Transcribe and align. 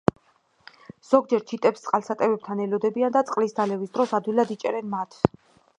ზოგჯერ 1.09 1.43
ჩიტებს 1.51 1.83
წყალსატევებთან 1.83 2.65
ელოდებიან 2.67 3.17
და 3.19 3.25
წყლის 3.29 3.55
დალევის 3.61 3.95
დროს 3.99 4.19
ადვილად 4.21 4.57
იჭერენ 4.59 4.93
მათ. 4.99 5.21